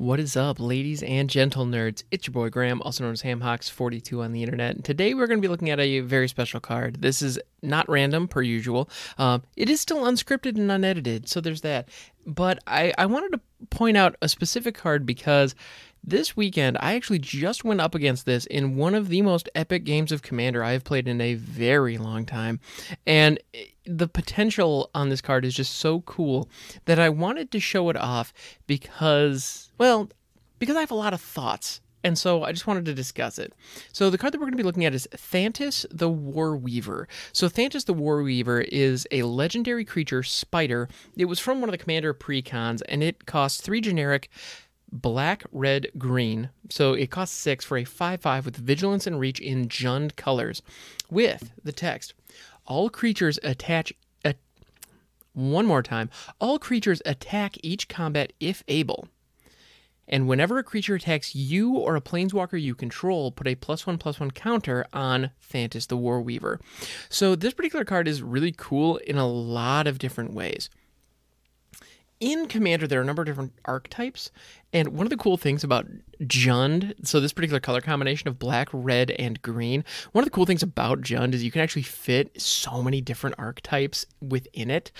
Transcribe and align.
What 0.00 0.18
is 0.18 0.34
up, 0.34 0.58
ladies 0.58 1.02
and 1.02 1.28
gentle 1.28 1.66
nerds? 1.66 2.04
It's 2.10 2.26
your 2.26 2.32
boy 2.32 2.48
Graham, 2.48 2.80
also 2.80 3.04
known 3.04 3.12
as 3.12 3.20
Hamhawks42 3.20 4.24
on 4.24 4.32
the 4.32 4.42
internet. 4.42 4.76
And 4.76 4.82
today 4.82 5.12
we're 5.12 5.26
going 5.26 5.36
to 5.36 5.46
be 5.46 5.50
looking 5.50 5.68
at 5.68 5.78
a 5.78 6.00
very 6.00 6.26
special 6.26 6.58
card. 6.58 7.02
This 7.02 7.20
is 7.20 7.38
not 7.60 7.86
random, 7.86 8.26
per 8.26 8.40
usual. 8.40 8.88
Um, 9.18 9.42
it 9.58 9.68
is 9.68 9.78
still 9.78 10.04
unscripted 10.04 10.56
and 10.56 10.72
unedited, 10.72 11.28
so 11.28 11.42
there's 11.42 11.60
that. 11.60 11.90
But 12.26 12.60
I, 12.66 12.94
I 12.96 13.04
wanted 13.04 13.32
to 13.32 13.66
point 13.68 13.98
out 13.98 14.16
a 14.22 14.28
specific 14.30 14.74
card 14.74 15.04
because 15.04 15.54
this 16.02 16.36
weekend 16.36 16.76
I 16.80 16.94
actually 16.94 17.18
just 17.18 17.64
went 17.64 17.80
up 17.80 17.94
against 17.94 18.26
this 18.26 18.46
in 18.46 18.76
one 18.76 18.94
of 18.94 19.08
the 19.08 19.22
most 19.22 19.48
epic 19.54 19.84
games 19.84 20.12
of 20.12 20.22
Commander 20.22 20.62
I 20.62 20.72
have 20.72 20.84
played 20.84 21.08
in 21.08 21.20
a 21.20 21.34
very 21.34 21.98
long 21.98 22.24
time. 22.24 22.60
And 23.06 23.38
eh, 23.54 23.64
the 23.86 24.08
potential 24.08 24.90
on 24.94 25.08
this 25.08 25.20
card 25.20 25.44
is 25.44 25.54
just 25.54 25.76
so 25.76 26.00
cool 26.02 26.48
that 26.84 26.98
I 26.98 27.08
wanted 27.08 27.50
to 27.52 27.60
show 27.60 27.88
it 27.90 27.96
off 27.96 28.32
because, 28.66 29.70
well, 29.78 30.08
because 30.58 30.76
I 30.76 30.80
have 30.80 30.90
a 30.90 30.96
lot 30.96 31.14
of 31.14 31.20
thoughts. 31.20 31.80
And 32.02 32.16
so 32.16 32.44
I 32.44 32.52
just 32.52 32.66
wanted 32.66 32.86
to 32.86 32.94
discuss 32.94 33.38
it. 33.38 33.52
So 33.92 34.08
the 34.08 34.16
card 34.16 34.32
that 34.32 34.38
we're 34.38 34.46
going 34.46 34.52
to 34.52 34.56
be 34.56 34.62
looking 34.62 34.86
at 34.86 34.94
is 34.94 35.06
Thantis 35.12 35.84
the 35.90 36.08
War 36.08 36.56
Weaver. 36.56 37.08
So 37.32 37.48
Thantis 37.48 37.84
the 37.84 37.92
War 37.92 38.22
Weaver 38.22 38.62
is 38.62 39.06
a 39.10 39.24
legendary 39.24 39.84
creature, 39.84 40.22
spider. 40.22 40.88
It 41.16 41.26
was 41.26 41.40
from 41.40 41.60
one 41.60 41.68
of 41.68 41.72
the 41.72 41.78
Commander 41.78 42.14
precons, 42.14 42.80
and 42.88 43.02
it 43.02 43.26
costs 43.26 43.60
three 43.60 43.82
generic 43.82 44.30
black, 44.92 45.44
red, 45.52 45.88
green. 45.98 46.50
So 46.68 46.94
it 46.94 47.10
costs 47.10 47.36
six 47.36 47.64
for 47.64 47.76
a 47.76 47.84
5 47.84 48.20
5 48.20 48.44
with 48.44 48.56
vigilance 48.56 49.06
and 49.06 49.20
reach 49.20 49.40
in 49.40 49.68
Jund 49.68 50.16
colors 50.16 50.62
with 51.10 51.50
the 51.62 51.72
text 51.72 52.14
all 52.70 52.88
creatures 52.88 53.38
attach. 53.42 53.92
A, 54.24 54.34
one 55.32 55.66
more 55.66 55.82
time. 55.82 56.08
All 56.40 56.58
creatures 56.58 57.02
attack 57.04 57.56
each 57.62 57.88
combat 57.88 58.32
if 58.40 58.62
able. 58.68 59.08
And 60.08 60.26
whenever 60.26 60.58
a 60.58 60.64
creature 60.64 60.96
attacks 60.96 61.36
you 61.36 61.76
or 61.76 61.94
a 61.94 62.00
planeswalker 62.00 62.60
you 62.60 62.74
control, 62.74 63.30
put 63.30 63.46
a 63.46 63.54
plus 63.54 63.86
one 63.86 63.98
plus 63.98 64.18
one 64.18 64.32
counter 64.32 64.84
on 64.92 65.30
Thantis 65.52 65.86
the 65.86 65.96
War 65.96 66.20
Weaver. 66.20 66.60
So 67.08 67.36
this 67.36 67.54
particular 67.54 67.84
card 67.84 68.08
is 68.08 68.22
really 68.22 68.52
cool 68.56 68.96
in 68.98 69.16
a 69.16 69.26
lot 69.28 69.86
of 69.86 69.98
different 69.98 70.32
ways 70.32 70.68
in 72.20 72.46
Commander, 72.48 72.86
there 72.86 73.00
are 73.00 73.02
a 73.02 73.06
number 73.06 73.22
of 73.22 73.26
different 73.26 73.54
archetypes. 73.64 74.30
And 74.74 74.88
one 74.88 75.06
of 75.06 75.10
the 75.10 75.16
cool 75.16 75.38
things 75.38 75.64
about 75.64 75.86
Jund, 76.22 76.94
so 77.02 77.18
this 77.18 77.32
particular 77.32 77.60
color 77.60 77.80
combination 77.80 78.28
of 78.28 78.38
black, 78.38 78.68
red, 78.72 79.10
and 79.12 79.40
green, 79.40 79.84
one 80.12 80.22
of 80.22 80.26
the 80.26 80.34
cool 80.34 80.44
things 80.44 80.62
about 80.62 81.00
Jund 81.00 81.32
is 81.32 81.42
you 81.42 81.50
can 81.50 81.62
actually 81.62 81.82
fit 81.82 82.40
so 82.40 82.82
many 82.82 83.00
different 83.00 83.36
archetypes 83.38 84.04
within 84.20 84.70
it. 84.70 84.92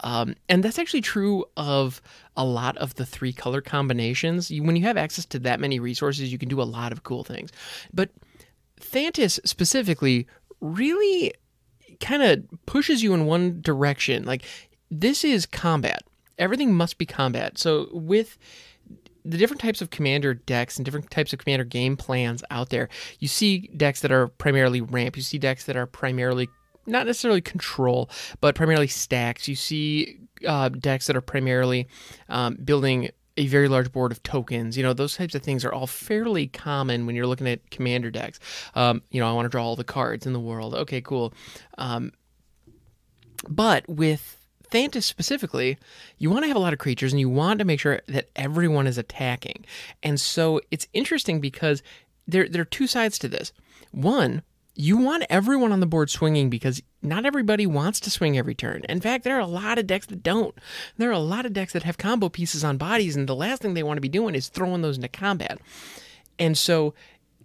Um, 0.00 0.36
and 0.48 0.62
that's 0.62 0.78
actually 0.78 1.00
true 1.00 1.44
of 1.56 2.00
a 2.36 2.44
lot 2.44 2.76
of 2.78 2.94
the 2.94 3.04
three 3.04 3.32
color 3.32 3.60
combinations. 3.60 4.48
You, 4.48 4.62
when 4.62 4.76
you 4.76 4.84
have 4.84 4.96
access 4.96 5.26
to 5.26 5.40
that 5.40 5.58
many 5.58 5.80
resources, 5.80 6.30
you 6.30 6.38
can 6.38 6.48
do 6.48 6.62
a 6.62 6.64
lot 6.64 6.92
of 6.92 7.02
cool 7.02 7.24
things. 7.24 7.50
But 7.92 8.10
Thantis 8.80 9.40
specifically 9.44 10.28
really 10.60 11.34
kind 11.98 12.22
of 12.22 12.44
pushes 12.66 13.02
you 13.02 13.12
in 13.14 13.26
one 13.26 13.60
direction. 13.60 14.24
Like, 14.24 14.44
this 14.90 15.24
is 15.24 15.44
combat 15.44 16.02
everything 16.38 16.74
must 16.74 16.98
be 16.98 17.06
combat. 17.06 17.58
So 17.58 17.88
with 17.92 18.38
the 19.24 19.36
different 19.36 19.60
types 19.60 19.82
of 19.82 19.90
commander 19.90 20.34
decks 20.34 20.76
and 20.76 20.84
different 20.84 21.10
types 21.10 21.32
of 21.32 21.38
commander 21.38 21.64
game 21.64 21.96
plans 21.96 22.42
out 22.50 22.70
there, 22.70 22.88
you 23.18 23.28
see 23.28 23.70
decks 23.76 24.00
that 24.00 24.12
are 24.12 24.28
primarily 24.28 24.80
ramp. 24.80 25.16
You 25.16 25.22
see 25.22 25.38
decks 25.38 25.64
that 25.64 25.76
are 25.76 25.86
primarily 25.86 26.48
not 26.86 27.06
necessarily 27.06 27.40
control, 27.40 28.08
but 28.40 28.54
primarily 28.54 28.86
stacks. 28.86 29.46
You 29.46 29.54
see 29.54 30.20
uh, 30.46 30.70
decks 30.70 31.06
that 31.06 31.16
are 31.16 31.20
primarily 31.20 31.88
um, 32.28 32.56
building 32.64 33.10
a 33.36 33.46
very 33.46 33.68
large 33.68 33.92
board 33.92 34.10
of 34.10 34.22
tokens. 34.22 34.76
You 34.76 34.82
know, 34.82 34.92
those 34.92 35.16
types 35.16 35.34
of 35.34 35.42
things 35.42 35.64
are 35.64 35.72
all 35.72 35.86
fairly 35.86 36.48
common 36.48 37.06
when 37.06 37.14
you're 37.14 37.26
looking 37.26 37.46
at 37.46 37.70
commander 37.70 38.10
decks. 38.10 38.40
Um, 38.74 39.02
you 39.10 39.20
know, 39.20 39.28
I 39.28 39.32
want 39.32 39.46
to 39.46 39.50
draw 39.50 39.64
all 39.64 39.76
the 39.76 39.84
cards 39.84 40.26
in 40.26 40.32
the 40.32 40.40
world. 40.40 40.74
Okay, 40.74 41.00
cool. 41.00 41.32
Um, 41.76 42.12
but 43.48 43.88
with 43.88 44.37
Thantis 44.70 45.04
specifically, 45.04 45.78
you 46.18 46.30
want 46.30 46.44
to 46.44 46.48
have 46.48 46.56
a 46.56 46.60
lot 46.60 46.72
of 46.72 46.78
creatures 46.78 47.12
and 47.12 47.20
you 47.20 47.28
want 47.28 47.58
to 47.58 47.64
make 47.64 47.80
sure 47.80 48.00
that 48.08 48.30
everyone 48.36 48.86
is 48.86 48.98
attacking. 48.98 49.64
And 50.02 50.20
so 50.20 50.60
it's 50.70 50.88
interesting 50.92 51.40
because 51.40 51.82
there, 52.26 52.48
there 52.48 52.62
are 52.62 52.66
two 52.66 52.86
sides 52.86 53.18
to 53.20 53.28
this. 53.28 53.52
One, 53.90 54.42
you 54.74 54.96
want 54.96 55.24
everyone 55.28 55.72
on 55.72 55.80
the 55.80 55.86
board 55.86 56.08
swinging 56.08 56.50
because 56.50 56.82
not 57.02 57.26
everybody 57.26 57.66
wants 57.66 57.98
to 58.00 58.10
swing 58.10 58.38
every 58.38 58.54
turn. 58.54 58.84
In 58.88 59.00
fact, 59.00 59.24
there 59.24 59.36
are 59.36 59.40
a 59.40 59.46
lot 59.46 59.76
of 59.78 59.88
decks 59.88 60.06
that 60.06 60.22
don't. 60.22 60.54
There 60.96 61.08
are 61.08 61.12
a 61.12 61.18
lot 61.18 61.46
of 61.46 61.52
decks 61.52 61.72
that 61.72 61.82
have 61.82 61.98
combo 61.98 62.28
pieces 62.28 62.62
on 62.62 62.76
bodies, 62.76 63.16
and 63.16 63.28
the 63.28 63.34
last 63.34 63.60
thing 63.60 63.74
they 63.74 63.82
want 63.82 63.96
to 63.96 64.02
be 64.02 64.08
doing 64.08 64.36
is 64.36 64.48
throwing 64.48 64.82
those 64.82 64.96
into 64.96 65.08
combat. 65.08 65.58
And 66.38 66.56
so, 66.56 66.94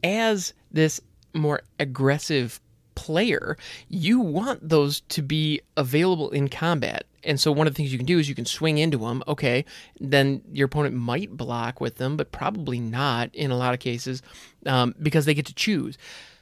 as 0.03 0.53
this 0.72 1.01
more 1.33 1.63
aggressive 1.79 2.59
player, 2.94 3.57
you 3.89 4.19
want 4.19 4.69
those 4.69 5.01
to 5.09 5.23
be 5.23 5.59
available 5.75 6.29
in 6.29 6.50
combat. 6.50 7.06
And 7.25 7.39
so 7.39 7.51
one 7.51 7.67
of 7.67 7.73
the 7.73 7.78
things 7.78 7.91
you 7.91 7.97
can 7.97 8.06
do 8.06 8.19
is 8.19 8.29
you 8.29 8.35
can 8.35 8.45
swing 8.45 8.78
into 8.78 8.97
them. 8.97 9.23
Okay, 9.28 9.66
then 10.00 10.41
your 10.51 10.66
opponent 10.66 10.95
might 10.95 11.35
block 11.35 11.81
with 11.81 11.97
them, 11.97 12.17
but 12.17 12.31
probably 12.31 12.79
not 12.79 13.34
in 13.34 13.51
a 13.51 13.57
lot 13.57 13.73
of 13.73 13.79
cases 13.79 14.22
um, 14.66 14.95
because 15.01 15.25
they 15.25 15.33
get 15.33 15.45
to 15.47 15.53
choose. 15.53 15.97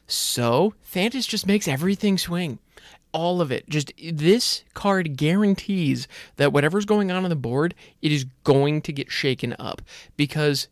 So 0.08 0.74
Thantis 0.94 1.28
just 1.28 1.47
makes 1.47 1.68
everything 1.68 2.18
swing. 2.18 2.59
All 3.14 3.41
of 3.41 3.52
it. 3.52 3.68
Just 3.68 3.91
this 4.02 4.64
card 4.74 5.18
guarantees 5.18 6.08
that 6.38 6.53
whatever's 6.53 6.86
going 6.86 7.12
on 7.12 7.24
on 7.24 7.30
the 7.30 7.36
board, 7.36 7.75
it 8.02 8.12
is 8.12 8.25
going 8.44 8.81
to 8.84 8.94
get 8.94 9.12
shaken 9.12 9.56
up 9.59 9.81
because 10.16 10.70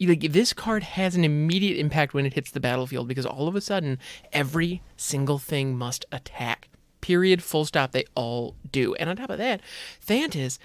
like 0.00 0.32
this 0.32 0.52
card 0.52 0.82
has 0.82 1.16
an 1.16 1.24
immediate 1.24 1.78
impact 1.78 2.14
when 2.14 2.24
it 2.24 2.34
hits 2.34 2.50
the 2.50 2.60
battlefield 2.60 3.08
because 3.08 3.26
all 3.26 3.48
of 3.48 3.56
a 3.56 3.60
sudden 3.60 3.98
every 4.32 4.82
single 4.96 5.38
thing 5.38 5.76
must 5.76 6.06
attack. 6.12 6.68
Period. 7.08 7.42
Full 7.42 7.64
stop. 7.64 7.92
They 7.92 8.04
all 8.14 8.54
do. 8.70 8.94
And 8.96 9.08
on 9.08 9.16
top 9.16 9.30
of 9.30 9.38
that, 9.38 9.62
Thantis 10.06 10.58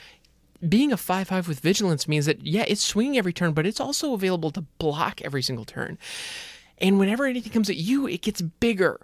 being 0.68 0.92
a 0.92 0.98
5 0.98 1.30
5 1.30 1.48
with 1.48 1.62
vigilance 1.62 2.06
means 2.06 2.26
that, 2.26 2.46
yeah, 2.46 2.66
it's 2.68 2.84
swinging 2.84 3.18
every 3.18 3.32
turn, 3.32 3.54
but 3.54 3.66
it's 3.66 3.80
also 3.80 4.14
available 4.14 4.52
to 4.52 4.66
block 4.78 5.22
every 5.22 5.42
single 5.42 5.64
turn. 5.64 5.98
And 6.80 7.00
whenever 7.00 7.26
anything 7.26 7.54
comes 7.54 7.70
at 7.70 7.78
you, 7.78 8.10
it 8.10 8.22
gets 8.22 8.42
bigger. 8.42 9.00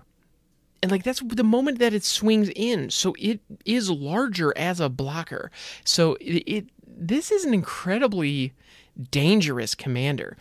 And 0.83 0.91
like 0.91 1.05
that's 1.05 1.21
the 1.21 1.45
moment 1.45 1.79
that 1.79 1.93
it 1.93 2.03
swings 2.03 2.49
in. 2.57 2.89
So 2.89 3.15
it 3.17 3.39
is 3.63 3.89
larger 3.89 4.51
as 4.57 4.81
a 4.81 4.89
blocker. 4.89 5.49
So 5.85 6.15
it, 6.15 6.43
it 6.45 6.65
this 6.85 7.31
is 7.31 7.45
an 7.45 7.53
incredibly 7.53 8.51
dangerous 9.11 9.75
commander. 9.75 10.35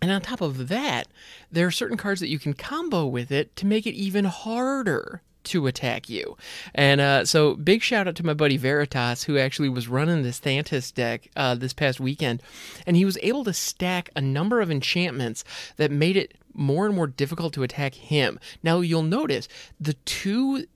And 0.00 0.10
on 0.10 0.22
top 0.22 0.40
of 0.40 0.68
that, 0.68 1.08
there 1.52 1.66
are 1.66 1.70
certain 1.70 1.98
cards 1.98 2.20
that 2.20 2.30
you 2.30 2.38
can 2.38 2.54
combo 2.54 3.04
with 3.04 3.30
it 3.30 3.54
to 3.56 3.66
make 3.66 3.86
it 3.86 3.94
even 3.94 4.24
harder 4.24 5.20
to 5.46 5.66
attack 5.66 6.08
you. 6.08 6.36
And 6.74 7.00
uh, 7.00 7.24
so, 7.24 7.54
big 7.54 7.82
shout 7.82 8.06
out 8.06 8.16
to 8.16 8.26
my 8.26 8.34
buddy 8.34 8.56
Veritas, 8.56 9.24
who 9.24 9.38
actually 9.38 9.68
was 9.68 9.88
running 9.88 10.22
this 10.22 10.40
Thantis 10.40 10.92
deck 10.92 11.28
uh, 11.36 11.54
this 11.54 11.72
past 11.72 12.00
weekend. 12.00 12.42
And 12.86 12.96
he 12.96 13.04
was 13.04 13.18
able 13.22 13.44
to 13.44 13.52
stack 13.52 14.10
a 14.14 14.20
number 14.20 14.60
of 14.60 14.70
enchantments 14.70 15.44
that 15.76 15.90
made 15.90 16.16
it 16.16 16.34
more 16.54 16.86
and 16.86 16.94
more 16.94 17.06
difficult 17.06 17.52
to 17.54 17.62
attack 17.62 17.94
him. 17.94 18.38
Now, 18.62 18.80
you'll 18.80 19.02
notice 19.02 19.48
the 19.80 19.94
two 20.04 20.66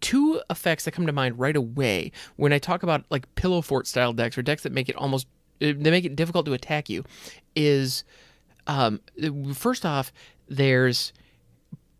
two 0.00 0.40
effects 0.50 0.84
that 0.84 0.90
come 0.92 1.06
to 1.06 1.12
mind 1.12 1.38
right 1.38 1.54
away 1.54 2.10
when 2.36 2.52
I 2.52 2.58
talk 2.58 2.82
about 2.82 3.04
like 3.08 3.32
pillow 3.36 3.60
fort 3.60 3.86
style 3.86 4.12
decks 4.12 4.36
or 4.36 4.42
decks 4.42 4.64
that 4.64 4.72
make 4.72 4.88
it 4.88 4.96
almost 4.96 5.28
they 5.60 5.74
make 5.74 6.04
it 6.04 6.16
difficult 6.16 6.46
to 6.46 6.54
attack 6.54 6.88
you 6.88 7.04
is 7.54 8.02
um, 8.66 9.00
first 9.54 9.86
off 9.86 10.12
there's 10.48 11.12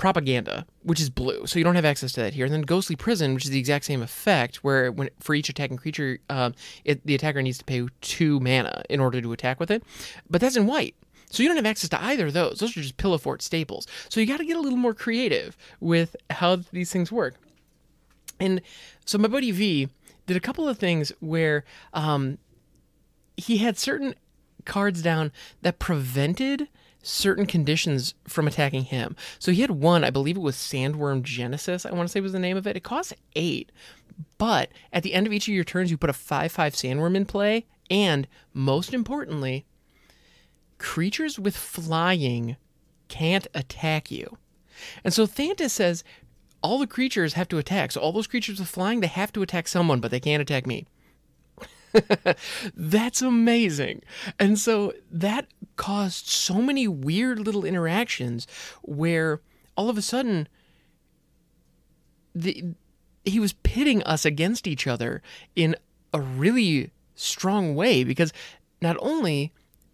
propaganda 0.00 0.65
which 0.83 0.99
is 0.99 1.11
blue 1.11 1.47
so 1.47 1.59
you 1.59 1.65
don't 1.65 1.75
have 1.75 1.84
access 1.84 2.12
to 2.12 2.22
that 2.22 2.33
here 2.33 2.47
and 2.47 2.55
then 2.55 2.62
ghostly 2.62 2.97
prison 2.97 3.34
which 3.34 3.44
is 3.44 3.50
the 3.50 3.59
exact 3.59 3.84
same 3.84 4.00
effect 4.00 4.65
where 4.65 4.91
when 4.91 5.11
for 5.21 5.34
each 5.34 5.50
attacking 5.50 5.77
creature 5.77 6.19
um, 6.31 6.55
it, 6.87 7.05
the 7.05 7.15
attacker 7.15 7.43
needs 7.43 7.59
to 7.59 7.65
pay 7.66 7.87
two 8.00 8.41
mana 8.41 8.83
in 8.88 8.99
order 8.99 9.21
to 9.21 9.31
attack 9.31 9.61
with 9.61 9.71
it 9.71 9.83
but 10.31 10.41
that's 10.41 10.56
in 10.56 10.67
white 10.67 10.94
so 11.31 11.43
you 11.43 11.49
don't 11.50 11.56
have 11.56 11.67
access 11.67 11.88
to 11.91 12.02
either 12.02 12.26
of 12.26 12.32
those. 12.32 12.58
Those 12.58 12.76
are 12.76 12.82
just 12.82 12.97
pillow 12.97 13.17
fort 13.17 13.41
staples. 13.41 13.87
So 14.08 14.19
you 14.19 14.26
got 14.26 14.38
to 14.38 14.44
get 14.44 14.56
a 14.56 14.61
little 14.61 14.76
more 14.76 14.94
creative 14.94 15.56
with 15.79 16.17
how 16.29 16.56
these 16.73 16.93
things 16.93 17.12
work. 17.12 17.37
And 18.41 18.61
so 19.05 19.17
my 19.17 19.29
buddy 19.29 19.52
V 19.52 19.88
did 20.26 20.37
a 20.37 20.41
couple 20.41 20.69
of 20.69 20.76
things 20.76 21.12
where 21.20 21.64
um, 21.94 22.38
he 23.37 23.58
had 23.58 23.79
certain 23.79 24.17
cards 24.64 25.02
down 25.02 25.31
that 25.62 25.79
prevented 25.79 26.69
certain 27.02 27.47
conditions 27.47 28.14
from 28.26 28.47
attacking 28.47 28.85
him. 28.85 29.17
So 29.38 29.52
he 29.52 29.61
had 29.62 29.70
one, 29.70 30.05
I 30.05 30.11
believe 30.11 30.37
it 30.37 30.41
was 30.41 30.56
Sandworm 30.56 31.23
Genesis, 31.23 31.87
I 31.87 31.93
want 31.93 32.08
to 32.08 32.12
say 32.12 32.20
was 32.20 32.32
the 32.32 32.38
name 32.38 32.56
of 32.56 32.67
it. 32.67 32.76
It 32.76 32.82
costs 32.82 33.12
eight. 33.35 33.73
But 34.38 34.70
at 34.93 35.02
the 35.02 35.14
end 35.14 35.26
of 35.26 35.32
each 35.32 35.49
of 35.49 35.55
your 35.55 35.64
turns, 35.64 35.91
you 35.91 35.97
put 35.97 36.11
a 36.11 36.14
5 36.14 36.52
5 36.52 36.75
Sandworm 36.75 37.17
in 37.17 37.25
play. 37.25 37.67
And 37.91 38.29
most 38.55 38.94
importantly, 38.94 39.64
creatures 40.79 41.38
with 41.38 41.56
flying 41.56 42.56
can't 43.08 43.47
attack 43.55 44.11
you. 44.11 44.38
And 45.05 45.12
so 45.12 45.26
Thantis 45.26 45.70
says 45.70 46.05
all 46.62 46.79
the 46.79 46.87
creatures 46.87 47.35
have 47.35 47.49
to 47.49 47.58
attack. 47.58 47.93
So 47.93 48.00
all 48.00 48.12
those 48.12 48.26
creatures 48.26 48.58
with 48.58 48.69
flying, 48.69 49.00
they 49.00 49.06
have 49.06 49.32
to 49.32 49.43
attack 49.43 49.69
someone, 49.69 50.00
but 50.00 50.11
they 50.11 50.20
can't 50.20 50.43
attack 50.43 50.67
me. 50.67 50.87
That's 52.75 53.22
amazing. 53.22 54.02
And 54.38 54.58
so 54.58 54.92
that 55.10 55.46
caused 55.76 56.26
so 56.26 56.54
many 56.54 56.87
weird 56.87 57.38
little 57.38 57.64
interactions 57.64 58.46
where 58.82 59.40
all 59.76 59.88
of 59.88 59.96
a 59.96 60.02
sudden 60.02 60.48
the 62.34 62.64
he 63.25 63.40
was 63.40 63.52
pitting 63.52 64.02
us 64.04 64.25
against 64.25 64.66
each 64.66 64.87
other 64.87 65.22
in 65.54 65.76
a 66.12 66.20
really 66.20 66.90
strong 67.14 67.75
way 67.75 68.04
because 68.04 68.32
not 68.81 68.96
only 69.00 69.52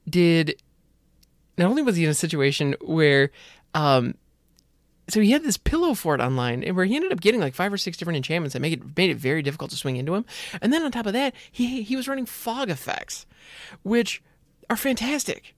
did 0.08 0.60
not 1.58 1.68
only 1.68 1.82
was 1.82 1.96
he 1.96 2.04
in 2.04 2.10
a 2.10 2.14
situation 2.14 2.74
where 2.80 3.30
um 3.74 4.14
so 5.08 5.20
he 5.20 5.30
had 5.30 5.44
this 5.44 5.56
pillow 5.56 5.94
fort 5.94 6.20
online 6.20 6.64
and 6.64 6.76
where 6.76 6.84
he 6.84 6.96
ended 6.96 7.12
up 7.12 7.20
getting 7.20 7.40
like 7.40 7.54
five 7.54 7.72
or 7.72 7.76
six 7.76 7.96
different 7.96 8.16
enchantments 8.16 8.54
that 8.54 8.60
make 8.60 8.72
it 8.72 8.96
made 8.96 9.10
it 9.10 9.16
very 9.16 9.42
difficult 9.42 9.70
to 9.70 9.76
swing 9.76 9.96
into 9.96 10.14
him. 10.14 10.24
And 10.60 10.72
then 10.72 10.82
on 10.82 10.90
top 10.90 11.06
of 11.06 11.12
that, 11.12 11.34
he 11.50 11.82
he 11.82 11.96
was 11.96 12.08
running 12.08 12.26
fog 12.26 12.70
effects, 12.70 13.26
which 13.82 14.22
are 14.68 14.76
fantastic. 14.76 15.54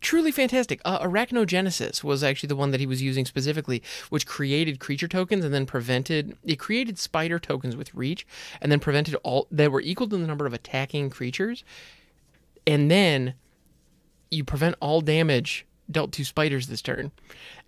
Truly 0.00 0.32
fantastic. 0.32 0.80
Uh, 0.84 0.98
Arachnogenesis 0.98 2.02
was 2.02 2.24
actually 2.24 2.48
the 2.48 2.56
one 2.56 2.72
that 2.72 2.80
he 2.80 2.86
was 2.86 3.00
using 3.00 3.24
specifically, 3.24 3.82
which 4.10 4.26
created 4.26 4.80
creature 4.80 5.06
tokens 5.06 5.44
and 5.44 5.54
then 5.54 5.64
prevented. 5.64 6.36
It 6.44 6.58
created 6.58 6.98
spider 6.98 7.38
tokens 7.38 7.76
with 7.76 7.94
reach, 7.94 8.26
and 8.60 8.72
then 8.72 8.80
prevented 8.80 9.14
all 9.22 9.46
that 9.52 9.70
were 9.70 9.80
equal 9.80 10.08
to 10.08 10.16
the 10.16 10.26
number 10.26 10.44
of 10.46 10.52
attacking 10.52 11.10
creatures, 11.10 11.62
and 12.66 12.90
then 12.90 13.34
you 14.30 14.42
prevent 14.42 14.74
all 14.80 15.00
damage 15.00 15.66
dealt 15.90 16.12
two 16.12 16.24
spiders 16.24 16.66
this 16.66 16.82
turn. 16.82 17.12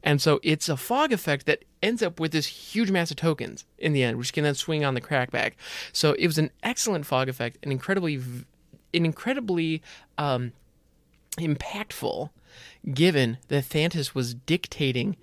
And 0.02 0.20
so 0.20 0.40
it's 0.42 0.68
a 0.68 0.76
fog 0.76 1.12
effect 1.12 1.46
that 1.46 1.64
ends 1.82 2.02
up 2.02 2.20
with 2.20 2.32
this 2.32 2.46
huge 2.46 2.90
mass 2.90 3.10
of 3.10 3.16
tokens 3.16 3.64
in 3.78 3.92
the 3.92 4.02
end, 4.02 4.18
which 4.18 4.32
can 4.32 4.44
then 4.44 4.54
swing 4.54 4.84
on 4.84 4.94
the 4.94 5.00
crackback. 5.00 5.52
So 5.92 6.12
it 6.12 6.26
was 6.26 6.38
an 6.38 6.50
excellent 6.62 7.06
fog 7.06 7.28
effect, 7.28 7.58
an 7.62 7.72
incredibly, 7.72 8.16
an 8.16 8.44
incredibly 9.04 9.82
um, 10.18 10.52
impactful, 11.38 12.30
given 12.92 13.38
that 13.48 13.64
Thantis 13.64 14.14
was 14.14 14.34
dictating 14.34 15.16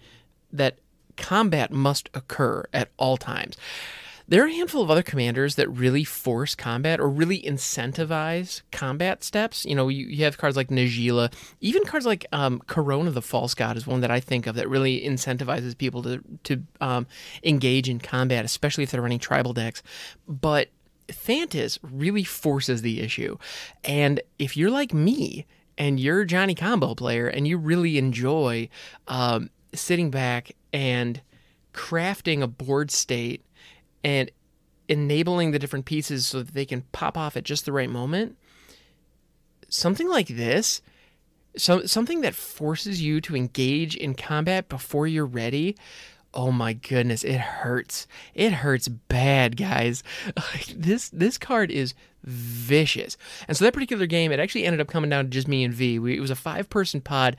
that 0.51 0.79
combat 1.17 1.71
must 1.71 2.09
occur 2.13 2.65
at 2.73 2.89
all 2.97 3.17
times. 3.17 3.55
There 4.31 4.45
are 4.45 4.47
a 4.47 4.53
handful 4.53 4.81
of 4.81 4.89
other 4.89 5.03
commanders 5.03 5.55
that 5.55 5.67
really 5.67 6.05
force 6.05 6.55
combat 6.55 7.01
or 7.01 7.09
really 7.09 7.41
incentivize 7.41 8.61
combat 8.71 9.25
steps. 9.25 9.65
You 9.65 9.75
know, 9.75 9.89
you, 9.89 10.05
you 10.05 10.23
have 10.23 10.37
cards 10.37 10.55
like 10.55 10.69
Najeela, 10.69 11.33
even 11.59 11.83
cards 11.83 12.05
like 12.05 12.25
um, 12.31 12.61
Karona 12.65 13.13
the 13.13 13.21
False 13.21 13.53
God 13.53 13.75
is 13.75 13.85
one 13.85 13.99
that 13.99 14.09
I 14.09 14.21
think 14.21 14.47
of 14.47 14.55
that 14.55 14.69
really 14.69 15.01
incentivizes 15.01 15.77
people 15.77 16.01
to 16.03 16.23
to 16.45 16.63
um, 16.79 17.07
engage 17.43 17.89
in 17.89 17.99
combat, 17.99 18.45
especially 18.45 18.85
if 18.85 18.91
they're 18.91 19.01
running 19.01 19.19
tribal 19.19 19.51
decks. 19.51 19.83
But 20.29 20.69
Thantis 21.09 21.77
really 21.83 22.23
forces 22.23 22.83
the 22.83 23.01
issue, 23.01 23.37
and 23.83 24.21
if 24.39 24.55
you're 24.55 24.71
like 24.71 24.93
me 24.93 25.45
and 25.77 25.99
you're 25.99 26.21
a 26.21 26.25
Johnny 26.25 26.55
Combo 26.55 26.95
player 26.95 27.27
and 27.27 27.49
you 27.49 27.57
really 27.57 27.97
enjoy 27.97 28.69
um, 29.09 29.49
sitting 29.73 30.09
back 30.09 30.53
and 30.71 31.21
crafting 31.73 32.41
a 32.41 32.47
board 32.47 32.91
state 32.91 33.43
and 34.03 34.31
enabling 34.87 35.51
the 35.51 35.59
different 35.59 35.85
pieces 35.85 36.27
so 36.27 36.43
that 36.43 36.53
they 36.53 36.65
can 36.65 36.83
pop 36.91 37.17
off 37.17 37.37
at 37.37 37.43
just 37.43 37.65
the 37.65 37.71
right 37.71 37.89
moment. 37.89 38.37
Something 39.69 40.09
like 40.09 40.27
this, 40.27 40.81
so 41.55 41.85
something 41.85 42.21
that 42.21 42.35
forces 42.35 43.01
you 43.01 43.21
to 43.21 43.35
engage 43.35 43.95
in 43.95 44.15
combat 44.15 44.69
before 44.69 45.07
you're 45.07 45.25
ready. 45.25 45.75
Oh 46.33 46.51
my 46.51 46.73
goodness, 46.73 47.23
it 47.23 47.39
hurts. 47.39 48.07
It 48.33 48.53
hurts 48.53 48.87
bad, 48.87 49.57
guys. 49.57 50.03
this 50.75 51.09
this 51.09 51.37
card 51.37 51.71
is 51.71 51.93
vicious. 52.23 53.17
And 53.47 53.57
so 53.57 53.65
that 53.65 53.73
particular 53.73 54.05
game, 54.05 54.31
it 54.31 54.39
actually 54.39 54.65
ended 54.65 54.79
up 54.79 54.87
coming 54.87 55.09
down 55.09 55.25
to 55.25 55.29
just 55.29 55.47
me 55.47 55.63
and 55.63 55.73
V. 55.73 55.99
We, 55.99 56.17
it 56.17 56.21
was 56.21 56.31
a 56.31 56.35
five 56.35 56.69
person 56.69 57.01
pod, 57.01 57.35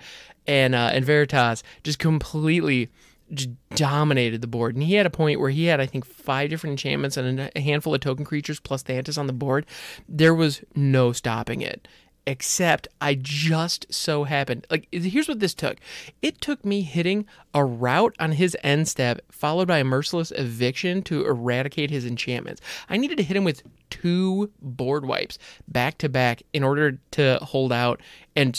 and 0.46 0.74
uh, 0.74 0.90
and 0.92 1.04
Veritas 1.04 1.62
just 1.84 1.98
completely 1.98 2.90
just 3.34 3.50
dominated 3.70 4.40
the 4.40 4.46
board. 4.46 4.75
And 4.75 4.82
he 4.82 4.94
had 4.94 5.06
a 5.06 5.11
point 5.11 5.40
where 5.40 5.50
he 5.50 5.67
had, 5.67 5.81
I 5.81 5.87
think, 5.87 6.05
five 6.05 6.50
different 6.50 6.73
enchantments 6.73 7.17
and 7.17 7.50
a 7.55 7.61
handful 7.61 7.94
of 7.94 8.00
token 8.00 8.25
creatures 8.25 8.61
plus 8.61 8.82
Thantis 8.82 9.19
on 9.19 9.26
the 9.26 9.32
board. 9.32 9.67
There 10.08 10.34
was 10.34 10.62
no 10.75 11.12
stopping 11.12 11.61
it. 11.61 11.88
Except 12.25 12.87
I 13.00 13.17
just 13.17 13.93
so 13.93 14.23
happened. 14.23 14.64
Like, 14.70 14.87
here's 14.93 15.26
what 15.26 15.40
this 15.40 15.55
took 15.55 15.79
it 16.23 16.40
took 16.40 16.64
me 16.64 16.82
hitting 16.82 17.26
a 17.52 17.64
Rout 17.64 18.14
on 18.20 18.31
his 18.31 18.56
end 18.62 18.87
step, 18.87 19.23
followed 19.32 19.67
by 19.67 19.79
a 19.79 19.84
merciless 19.84 20.31
eviction 20.37 21.02
to 21.02 21.26
eradicate 21.26 21.90
his 21.90 22.06
enchantments. 22.06 22.61
I 22.88 22.96
needed 22.96 23.17
to 23.17 23.25
hit 23.25 23.37
him 23.37 23.43
with 23.43 23.64
two 23.90 24.52
board 24.61 25.05
wipes 25.05 25.37
back 25.67 25.99
to 25.99 26.08
back 26.08 26.44
in 26.52 26.62
order 26.62 27.00
to 27.11 27.40
hold 27.43 27.73
out 27.73 28.00
and 28.37 28.55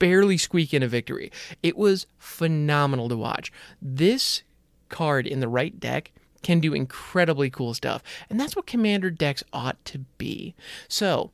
barely 0.00 0.36
squeak 0.36 0.74
in 0.74 0.82
a 0.82 0.88
victory. 0.88 1.30
It 1.62 1.76
was 1.76 2.08
phenomenal 2.18 3.08
to 3.08 3.16
watch. 3.16 3.52
This 3.80 4.42
card 4.88 5.28
in 5.28 5.38
the 5.38 5.46
right 5.46 5.78
deck 5.78 6.10
can 6.42 6.58
do 6.58 6.74
incredibly 6.74 7.50
cool 7.50 7.74
stuff, 7.74 8.02
and 8.28 8.40
that's 8.40 8.56
what 8.56 8.66
commander 8.66 9.10
decks 9.10 9.44
ought 9.52 9.82
to 9.84 10.00
be. 10.18 10.56
So, 10.88 11.30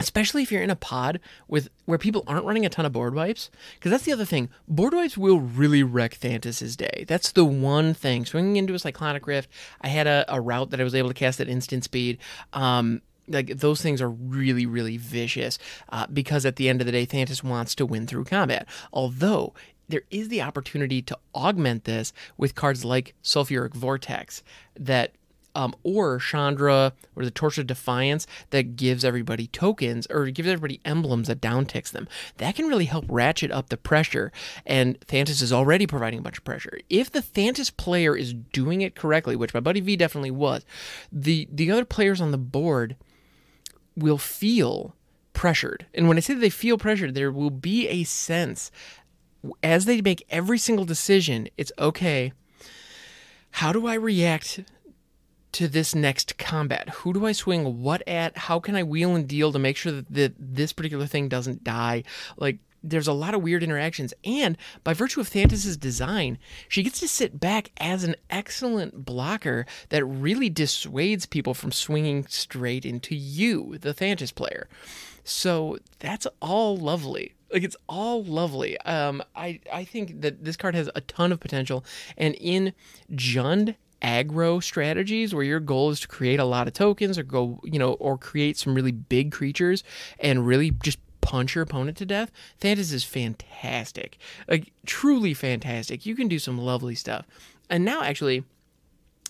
especially 0.00 0.42
if 0.42 0.50
you're 0.50 0.62
in 0.62 0.70
a 0.70 0.76
pod 0.76 1.20
with 1.46 1.68
where 1.84 1.98
people 1.98 2.24
aren't 2.26 2.44
running 2.44 2.66
a 2.66 2.68
ton 2.68 2.86
of 2.86 2.92
board 2.92 3.14
wipes 3.14 3.50
because 3.74 3.90
that's 3.90 4.04
the 4.04 4.12
other 4.12 4.24
thing 4.24 4.48
board 4.66 4.94
wipes 4.94 5.16
will 5.18 5.40
really 5.40 5.82
wreck 5.82 6.14
thantis's 6.14 6.74
day 6.74 7.04
that's 7.06 7.32
the 7.32 7.44
one 7.44 7.92
thing 7.92 8.24
swinging 8.24 8.56
into 8.56 8.72
a 8.72 8.78
cyclonic 8.78 9.26
rift 9.26 9.50
i 9.82 9.88
had 9.88 10.06
a, 10.06 10.24
a 10.28 10.40
rout 10.40 10.70
that 10.70 10.80
i 10.80 10.84
was 10.84 10.94
able 10.94 11.08
to 11.08 11.14
cast 11.14 11.38
at 11.38 11.48
instant 11.48 11.84
speed 11.84 12.16
um, 12.54 13.02
like 13.30 13.58
those 13.58 13.80
things 13.80 14.00
are 14.02 14.10
really 14.10 14.66
really 14.66 14.96
vicious 14.96 15.58
uh, 15.90 16.06
because 16.12 16.44
at 16.44 16.56
the 16.56 16.68
end 16.68 16.80
of 16.80 16.86
the 16.86 16.92
day 16.92 17.06
Thantis 17.06 17.42
wants 17.42 17.74
to 17.76 17.86
win 17.86 18.06
through 18.06 18.24
combat 18.24 18.66
although 18.92 19.54
there 19.88 20.02
is 20.10 20.28
the 20.28 20.42
opportunity 20.42 21.02
to 21.02 21.18
augment 21.34 21.84
this 21.84 22.12
with 22.36 22.54
cards 22.54 22.84
like 22.84 23.14
sulfuric 23.22 23.74
vortex 23.74 24.42
that 24.78 25.12
um, 25.54 25.74
or 25.82 26.18
Chandra 26.18 26.92
or 27.16 27.24
the 27.24 27.30
Torch 27.30 27.58
of 27.58 27.66
Defiance 27.66 28.26
that 28.50 28.76
gives 28.76 29.04
everybody 29.04 29.46
tokens 29.48 30.06
or 30.10 30.26
gives 30.30 30.48
everybody 30.48 30.80
emblems 30.84 31.28
that 31.28 31.40
downticks 31.40 31.90
them. 31.90 32.08
That 32.38 32.54
can 32.54 32.66
really 32.66 32.84
help 32.84 33.04
ratchet 33.08 33.50
up 33.50 33.68
the 33.68 33.76
pressure, 33.76 34.32
and 34.64 34.98
Thantis 35.00 35.42
is 35.42 35.52
already 35.52 35.86
providing 35.86 36.20
a 36.20 36.22
bunch 36.22 36.38
of 36.38 36.44
pressure. 36.44 36.78
If 36.88 37.10
the 37.10 37.20
Thantis 37.20 37.76
player 37.76 38.16
is 38.16 38.34
doing 38.34 38.80
it 38.82 38.94
correctly, 38.94 39.36
which 39.36 39.54
my 39.54 39.60
buddy 39.60 39.80
V 39.80 39.96
definitely 39.96 40.30
was, 40.30 40.64
the 41.10 41.48
the 41.50 41.70
other 41.70 41.84
players 41.84 42.20
on 42.20 42.30
the 42.30 42.38
board 42.38 42.96
will 43.96 44.18
feel 44.18 44.94
pressured. 45.32 45.86
And 45.94 46.08
when 46.08 46.16
I 46.16 46.20
say 46.20 46.34
they 46.34 46.50
feel 46.50 46.78
pressured, 46.78 47.14
there 47.14 47.32
will 47.32 47.50
be 47.50 47.88
a 47.88 48.04
sense 48.04 48.70
as 49.62 49.84
they 49.84 50.00
make 50.00 50.26
every 50.30 50.58
single 50.58 50.84
decision, 50.84 51.48
it's 51.56 51.72
okay. 51.78 52.32
How 53.52 53.72
do 53.72 53.86
I 53.86 53.94
react 53.94 54.60
to 55.52 55.66
this 55.66 55.94
next 55.94 56.38
combat? 56.38 56.88
Who 56.90 57.12
do 57.12 57.26
I 57.26 57.32
swing 57.32 57.82
what 57.82 58.06
at? 58.06 58.36
How 58.36 58.60
can 58.60 58.76
I 58.76 58.82
wheel 58.82 59.14
and 59.14 59.26
deal 59.26 59.52
to 59.52 59.58
make 59.58 59.76
sure 59.76 59.92
that, 59.92 60.12
that 60.12 60.34
this 60.38 60.72
particular 60.72 61.06
thing 61.06 61.28
doesn't 61.28 61.64
die? 61.64 62.04
Like 62.36 62.58
there's 62.82 63.08
a 63.08 63.12
lot 63.12 63.34
of 63.34 63.42
weird 63.42 63.62
interactions. 63.62 64.14
And 64.24 64.56
by 64.84 64.94
virtue 64.94 65.20
of 65.20 65.28
Thantis's 65.28 65.76
design, 65.76 66.38
she 66.68 66.82
gets 66.82 67.00
to 67.00 67.08
sit 67.08 67.40
back 67.40 67.70
as 67.78 68.04
an 68.04 68.16
excellent 68.28 69.04
blocker 69.04 69.66
that 69.90 70.04
really 70.04 70.50
dissuades 70.50 71.26
people 71.26 71.54
from 71.54 71.72
swinging 71.72 72.26
straight 72.26 72.84
into 72.84 73.14
you, 73.14 73.78
the 73.78 73.94
Thantis 73.94 74.34
player. 74.34 74.68
So 75.24 75.78
that's 75.98 76.26
all 76.40 76.76
lovely. 76.76 77.34
Like 77.52 77.62
it's 77.64 77.76
all 77.88 78.22
lovely. 78.22 78.78
Um, 78.82 79.22
I 79.34 79.60
I 79.72 79.84
think 79.84 80.20
that 80.22 80.44
this 80.44 80.56
card 80.56 80.74
has 80.74 80.88
a 80.94 81.00
ton 81.00 81.32
of 81.32 81.40
potential, 81.40 81.84
and 82.16 82.34
in 82.36 82.72
Jund 83.12 83.74
aggro 84.02 84.62
strategies 84.62 85.34
where 85.34 85.44
your 85.44 85.60
goal 85.60 85.90
is 85.90 86.00
to 86.00 86.08
create 86.08 86.40
a 86.40 86.44
lot 86.44 86.66
of 86.66 86.72
tokens 86.72 87.18
or 87.18 87.22
go 87.22 87.60
you 87.64 87.78
know 87.78 87.92
or 87.94 88.16
create 88.16 88.56
some 88.56 88.74
really 88.74 88.92
big 88.92 89.30
creatures 89.30 89.84
and 90.18 90.46
really 90.46 90.70
just 90.82 90.98
punch 91.20 91.54
your 91.54 91.62
opponent 91.62 91.96
to 91.98 92.06
death, 92.06 92.30
Thantis 92.60 92.92
is 92.92 93.04
fantastic. 93.04 94.18
Like, 94.48 94.72
truly 94.86 95.34
fantastic. 95.34 96.06
You 96.06 96.14
can 96.14 96.28
do 96.28 96.38
some 96.38 96.58
lovely 96.58 96.94
stuff. 96.94 97.26
And 97.68 97.84
now, 97.84 98.02
actually, 98.02 98.44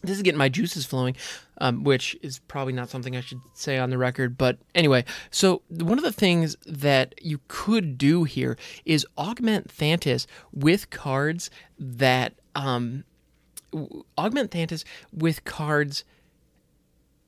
this 0.02 0.16
is 0.16 0.22
getting 0.22 0.38
my 0.38 0.48
juices 0.48 0.86
flowing, 0.86 1.16
um, 1.58 1.84
which 1.84 2.16
is 2.22 2.38
probably 2.38 2.72
not 2.72 2.88
something 2.88 3.16
I 3.16 3.20
should 3.20 3.40
say 3.54 3.78
on 3.78 3.90
the 3.90 3.98
record. 3.98 4.38
But 4.38 4.58
anyway, 4.74 5.04
so 5.30 5.62
one 5.68 5.98
of 5.98 6.04
the 6.04 6.12
things 6.12 6.56
that 6.66 7.14
you 7.20 7.40
could 7.48 7.98
do 7.98 8.24
here 8.24 8.56
is 8.84 9.06
augment 9.18 9.68
Thantis 9.68 10.26
with 10.52 10.90
cards 10.90 11.50
that 11.78 12.34
um, 12.54 13.04
augment 14.16 14.50
Thantis 14.50 14.84
with 15.12 15.44
cards 15.44 16.04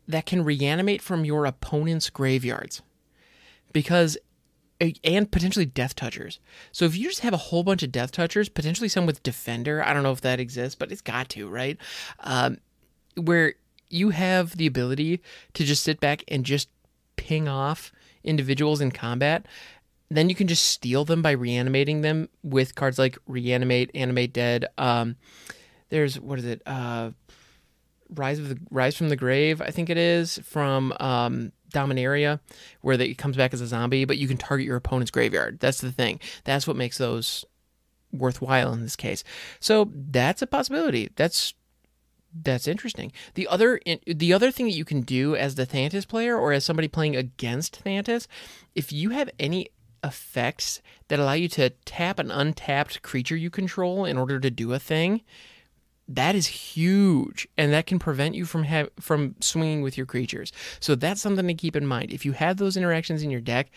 that 0.09 0.27
can 0.27 0.45
reanimate 0.45 1.03
from 1.03 1.25
your 1.25 1.45
opponent's 1.45 2.11
graveyards. 2.11 2.83
Because 3.73 4.19
and 5.05 5.31
potentially 5.31 5.67
death 5.67 5.95
touchers. 5.95 6.41
So 6.73 6.85
if 6.85 6.97
you 6.97 7.09
just 7.09 7.21
have 7.21 7.35
a 7.35 7.39
whole 7.39 7.63
bunch 7.63 7.83
of 7.83 7.93
death 7.93 8.13
touchers, 8.13 8.49
potentially 8.49 8.89
some 8.89 9.07
with 9.07 9.23
defender, 9.23 9.85
I 9.85 9.93
don't 9.93 10.03
know 10.03 10.13
if 10.13 10.21
that 10.23 10.41
exists, 10.41 10.75
but 10.75 10.91
it's 10.91 11.01
got 11.01 11.29
to, 11.31 11.49
right? 11.49 11.79
Um, 12.21 12.59
where 13.17 13.55
you 13.89 14.11
have 14.11 14.57
the 14.57 14.67
ability 14.67 15.23
to 15.55 15.65
just 15.65 15.83
sit 15.83 16.01
back 16.01 16.25
and 16.29 16.45
just 16.45 16.69
ping 17.17 17.49
off 17.49 17.93
individuals 18.25 18.81
in 18.81 18.91
combat, 18.91 19.47
then 20.11 20.29
you 20.29 20.35
can 20.35 20.49
just 20.49 20.65
steal 20.65 21.05
them 21.05 21.23
by 21.23 21.31
reanimating 21.31 22.01
them 22.01 22.29
with 22.43 22.75
cards 22.75 22.99
like 22.99 23.19
reanimate, 23.27 23.91
animate 23.95 24.33
dead. 24.33 24.67
Um, 24.79 25.17
there's 25.91 26.19
what 26.19 26.39
is 26.39 26.45
it? 26.45 26.63
Uh, 26.67 27.11
rise 28.15 28.39
of 28.39 28.49
the 28.49 28.59
rise 28.71 28.97
from 28.97 29.09
the 29.09 29.17
grave, 29.17 29.61
I 29.61 29.71
think 29.71 29.91
it 29.91 29.99
is 29.99 30.39
from 30.45 30.95
um, 31.01 31.53
Dominaria, 31.73 32.41
where 32.81 33.01
it 33.01 33.19
comes 33.19 33.37
back 33.37 33.53
as 33.53 33.61
a 33.61 33.67
zombie, 33.67 34.05
but 34.05 34.19
you 34.19 34.29
can 34.29 34.37
target 34.37 34.67
your 34.67 34.77
opponent's 34.77 35.11
graveyard. 35.11 35.59
That's 35.61 35.81
the 35.81 35.93
thing. 35.93 36.21
That's 36.45 36.67
what 36.67 36.77
makes 36.77 36.99
those 36.99 37.45
worthwhile 38.13 38.73
in 38.73 38.83
this 38.83 38.97
case. 38.97 39.25
So 39.59 39.91
that's 39.95 40.43
a 40.43 40.47
possibility. 40.47 41.11
That's 41.17 41.55
that's 42.35 42.67
interesting. 42.67 43.13
The 43.35 43.47
other 43.49 43.81
the 44.07 44.33
other 44.33 44.51
thing 44.51 44.67
that 44.67 44.73
you 44.73 44.85
can 44.85 45.03
do 45.03 45.37
as 45.37 45.55
the 45.55 45.67
Thantis 45.67 46.07
player 46.07 46.39
or 46.39 46.53
as 46.53 46.65
somebody 46.65 46.89
playing 46.89 47.17
against 47.17 47.85
Thantis, 47.85 48.27
if 48.75 48.93
you 48.93 49.11
have 49.11 49.31
any 49.39 49.69
effects 50.05 50.81
that 51.09 51.21
allow 51.21 51.35
you 51.35 51.49
to 51.49 51.71
tap 51.85 52.19
an 52.19 52.31
untapped 52.31 53.03
creature 53.03 53.37
you 53.37 53.51
control 53.51 54.05
in 54.05 54.19
order 54.19 54.41
to 54.41 54.51
do 54.51 54.73
a 54.73 54.79
thing, 54.79 55.23
that 56.17 56.35
is 56.35 56.47
huge 56.47 57.49
and 57.57 57.73
that 57.73 57.87
can 57.87 57.99
prevent 57.99 58.35
you 58.35 58.45
from 58.45 58.65
have 58.65 58.89
from 59.01 59.35
swinging 59.41 59.83
with 59.83 59.97
your 59.97 60.07
creatures. 60.07 60.53
So 60.81 60.95
that's 60.95 61.21
something 61.21 61.47
to 61.47 61.55
keep 61.55 61.77
in 61.77 61.87
mind. 61.87 62.13
If 62.13 62.25
you 62.25 62.33
have 62.33 62.57
those 62.57 62.77
interactions 62.77 63.23
in 63.23 63.31
your 63.31 63.41
deck, 63.41 63.71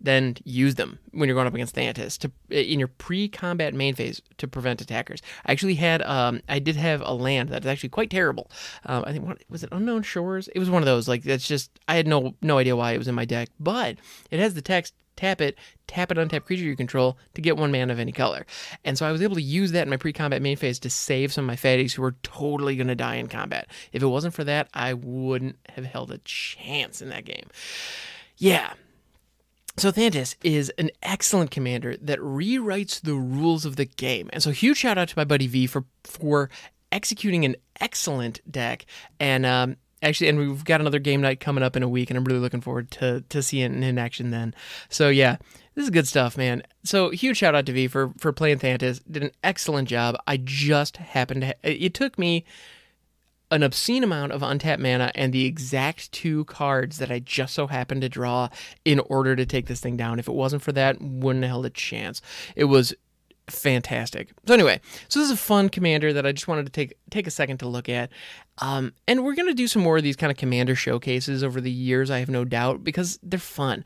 then 0.00 0.36
use 0.44 0.76
them 0.76 0.98
when 1.12 1.28
you're 1.28 1.36
going 1.36 1.46
up 1.46 1.54
against 1.54 1.74
Thantis 1.74 2.18
to 2.18 2.30
in 2.50 2.78
your 2.78 2.88
pre-combat 2.88 3.74
main 3.74 3.94
phase 3.94 4.22
to 4.38 4.48
prevent 4.48 4.80
attackers. 4.80 5.20
I 5.44 5.52
actually 5.52 5.74
had 5.74 6.02
um 6.02 6.40
I 6.48 6.58
did 6.58 6.76
have 6.76 7.02
a 7.04 7.12
land 7.12 7.50
that's 7.50 7.66
actually 7.66 7.90
quite 7.90 8.10
terrible. 8.10 8.50
Um, 8.86 9.04
I 9.06 9.12
think 9.12 9.26
what 9.26 9.42
was 9.48 9.62
it 9.62 9.70
Unknown 9.72 10.02
Shores? 10.02 10.48
It 10.48 10.58
was 10.58 10.70
one 10.70 10.82
of 10.82 10.86
those 10.86 11.08
like 11.08 11.22
that's 11.22 11.46
just 11.46 11.70
I 11.88 11.96
had 11.96 12.06
no 12.06 12.34
no 12.40 12.58
idea 12.58 12.76
why 12.76 12.92
it 12.92 12.98
was 12.98 13.08
in 13.08 13.14
my 13.14 13.24
deck, 13.24 13.48
but 13.58 13.96
it 14.30 14.40
has 14.40 14.54
the 14.54 14.62
text 14.62 14.94
tap 15.20 15.40
it, 15.42 15.56
tap 15.86 16.10
it, 16.10 16.16
untap 16.16 16.44
creature 16.46 16.64
you 16.64 16.74
control 16.74 17.18
to 17.34 17.42
get 17.42 17.58
one 17.58 17.70
mana 17.70 17.92
of 17.92 17.98
any 17.98 18.12
color. 18.12 18.46
And 18.86 18.96
so 18.96 19.06
I 19.06 19.12
was 19.12 19.20
able 19.20 19.34
to 19.34 19.42
use 19.42 19.72
that 19.72 19.82
in 19.82 19.90
my 19.90 19.98
pre-combat 19.98 20.40
main 20.40 20.56
phase 20.56 20.78
to 20.80 20.90
save 20.90 21.30
some 21.30 21.44
of 21.44 21.46
my 21.46 21.56
fatties 21.56 21.92
who 21.92 22.02
were 22.02 22.16
totally 22.22 22.74
going 22.74 22.88
to 22.88 22.94
die 22.94 23.16
in 23.16 23.28
combat. 23.28 23.68
If 23.92 24.02
it 24.02 24.06
wasn't 24.06 24.32
for 24.32 24.44
that, 24.44 24.68
I 24.72 24.94
wouldn't 24.94 25.58
have 25.68 25.84
held 25.84 26.10
a 26.10 26.18
chance 26.18 27.02
in 27.02 27.10
that 27.10 27.26
game. 27.26 27.48
Yeah, 28.38 28.72
so 29.76 29.90
Thantis 29.90 30.36
is 30.42 30.70
an 30.78 30.90
excellent 31.02 31.50
commander 31.50 31.96
that 31.96 32.18
rewrites 32.18 33.00
the 33.00 33.14
rules 33.14 33.64
of 33.64 33.76
the 33.76 33.84
game. 33.84 34.28
And 34.32 34.42
so 34.42 34.50
huge 34.50 34.78
shout 34.78 34.98
out 34.98 35.08
to 35.08 35.18
my 35.18 35.24
buddy 35.24 35.46
V 35.46 35.66
for 35.66 35.84
for 36.04 36.50
executing 36.92 37.44
an 37.44 37.56
excellent 37.80 38.40
deck 38.50 38.84
and 39.20 39.46
um, 39.46 39.76
actually 40.02 40.28
and 40.28 40.38
we've 40.38 40.64
got 40.64 40.80
another 40.80 40.98
game 40.98 41.20
night 41.20 41.40
coming 41.40 41.62
up 41.62 41.76
in 41.76 41.82
a 41.82 41.88
week 41.88 42.10
and 42.10 42.16
I'm 42.16 42.24
really 42.24 42.40
looking 42.40 42.60
forward 42.60 42.90
to 42.92 43.22
to 43.28 43.42
seeing 43.42 43.74
it 43.74 43.88
in 43.88 43.98
action 43.98 44.30
then. 44.30 44.54
So 44.88 45.08
yeah, 45.08 45.36
this 45.74 45.84
is 45.84 45.90
good 45.90 46.08
stuff, 46.08 46.36
man. 46.36 46.62
So 46.84 47.10
huge 47.10 47.38
shout 47.38 47.54
out 47.54 47.66
to 47.66 47.72
V 47.72 47.88
for 47.88 48.12
for 48.18 48.32
playing 48.32 48.58
Thantis. 48.58 49.00
Did 49.10 49.22
an 49.22 49.30
excellent 49.44 49.88
job. 49.88 50.16
I 50.26 50.36
just 50.36 50.96
happened 50.98 51.42
to 51.42 51.46
ha- 51.48 51.52
it 51.62 51.94
took 51.94 52.18
me 52.18 52.44
an 53.50 53.62
obscene 53.62 54.04
amount 54.04 54.32
of 54.32 54.42
untapped 54.42 54.80
mana 54.80 55.10
and 55.14 55.32
the 55.32 55.44
exact 55.44 56.12
two 56.12 56.44
cards 56.44 56.98
that 56.98 57.10
I 57.10 57.18
just 57.18 57.54
so 57.54 57.66
happened 57.66 58.02
to 58.02 58.08
draw 58.08 58.48
in 58.84 59.00
order 59.00 59.34
to 59.34 59.44
take 59.44 59.66
this 59.66 59.80
thing 59.80 59.96
down. 59.96 60.18
If 60.18 60.28
it 60.28 60.34
wasn't 60.34 60.62
for 60.62 60.72
that, 60.72 61.00
wouldn't 61.00 61.44
have 61.44 61.50
held 61.50 61.66
a 61.66 61.70
chance. 61.70 62.22
It 62.54 62.64
was 62.64 62.94
fantastic. 63.48 64.30
So 64.46 64.54
anyway, 64.54 64.80
so 65.08 65.18
this 65.18 65.26
is 65.26 65.34
a 65.34 65.36
fun 65.36 65.68
commander 65.68 66.12
that 66.12 66.26
I 66.26 66.32
just 66.32 66.48
wanted 66.48 66.66
to 66.66 66.72
take 66.72 66.94
take 67.10 67.26
a 67.26 67.30
second 67.30 67.58
to 67.58 67.68
look 67.68 67.88
at. 67.88 68.10
Um, 68.60 68.92
and 69.08 69.24
we're 69.24 69.34
gonna 69.34 69.54
do 69.54 69.66
some 69.66 69.82
more 69.82 69.96
of 69.96 70.02
these 70.02 70.16
kind 70.16 70.30
of 70.30 70.36
commander 70.36 70.74
showcases 70.74 71.42
over 71.42 71.60
the 71.60 71.70
years. 71.70 72.10
I 72.10 72.18
have 72.18 72.28
no 72.28 72.44
doubt 72.44 72.84
because 72.84 73.18
they're 73.22 73.38
fun. 73.38 73.84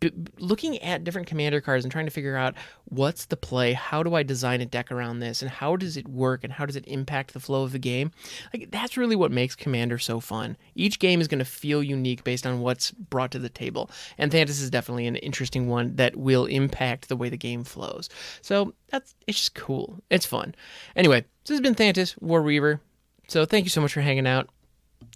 B- 0.00 0.12
looking 0.38 0.78
at 0.82 1.04
different 1.04 1.28
commander 1.28 1.60
cards 1.60 1.84
and 1.84 1.92
trying 1.92 2.06
to 2.06 2.10
figure 2.10 2.36
out 2.36 2.54
what's 2.86 3.26
the 3.26 3.36
play, 3.36 3.74
how 3.74 4.02
do 4.02 4.14
I 4.14 4.24
design 4.24 4.60
a 4.60 4.66
deck 4.66 4.90
around 4.90 5.20
this, 5.20 5.40
and 5.40 5.50
how 5.50 5.76
does 5.76 5.96
it 5.96 6.08
work, 6.08 6.42
and 6.42 6.52
how 6.52 6.66
does 6.66 6.74
it 6.74 6.86
impact 6.88 7.32
the 7.32 7.40
flow 7.40 7.62
of 7.62 7.72
the 7.72 7.78
game. 7.78 8.10
Like 8.52 8.70
that's 8.72 8.96
really 8.96 9.16
what 9.16 9.30
makes 9.30 9.54
commander 9.54 9.98
so 9.98 10.18
fun. 10.18 10.56
Each 10.74 10.98
game 10.98 11.20
is 11.20 11.28
gonna 11.28 11.44
feel 11.44 11.82
unique 11.82 12.24
based 12.24 12.46
on 12.46 12.60
what's 12.60 12.90
brought 12.90 13.30
to 13.32 13.38
the 13.38 13.48
table, 13.48 13.90
and 14.18 14.32
Thantis 14.32 14.60
is 14.60 14.70
definitely 14.70 15.06
an 15.06 15.16
interesting 15.16 15.68
one 15.68 15.94
that 15.96 16.16
will 16.16 16.46
impact 16.46 17.08
the 17.08 17.16
way 17.16 17.28
the 17.28 17.36
game 17.36 17.62
flows. 17.62 18.08
So 18.42 18.74
that's 18.88 19.14
it's 19.28 19.38
just 19.38 19.54
cool. 19.54 20.02
It's 20.10 20.26
fun. 20.26 20.56
Anyway, 20.96 21.24
this 21.44 21.50
has 21.50 21.60
been 21.60 21.76
Thantis 21.76 22.20
War 22.20 22.42
Weaver. 22.42 22.80
So 23.28 23.44
thank 23.44 23.64
you 23.64 23.70
so 23.70 23.80
much 23.80 23.92
for 23.92 24.00
hanging 24.00 24.26
out. 24.26 24.48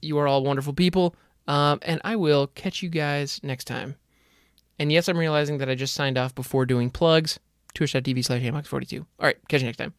You 0.00 0.18
are 0.18 0.28
all 0.28 0.44
wonderful 0.44 0.72
people. 0.72 1.16
Um, 1.48 1.80
and 1.82 2.00
I 2.04 2.16
will 2.16 2.46
catch 2.48 2.82
you 2.82 2.88
guys 2.88 3.40
next 3.42 3.64
time. 3.64 3.96
And 4.78 4.92
yes, 4.92 5.08
I'm 5.08 5.18
realizing 5.18 5.58
that 5.58 5.68
I 5.68 5.74
just 5.74 5.94
signed 5.94 6.18
off 6.18 6.34
before 6.34 6.66
doing 6.66 6.90
plugs. 6.90 7.38
Twitch.tv 7.74 8.24
slash 8.24 8.66
42 8.66 9.06
All 9.18 9.26
right, 9.26 9.36
catch 9.48 9.62
you 9.62 9.66
next 9.66 9.78
time. 9.78 9.94